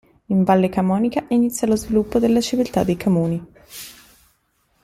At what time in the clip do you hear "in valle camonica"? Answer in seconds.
0.29-1.25